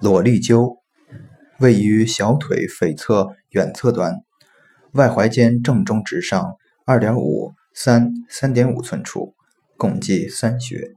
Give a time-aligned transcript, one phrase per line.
[0.00, 0.76] 裸立灸，
[1.58, 4.14] 位于小腿腓侧远侧端，
[4.92, 6.54] 外踝尖正中直上
[6.86, 9.34] 二点五三三点五寸处，
[9.76, 10.94] 共计三穴。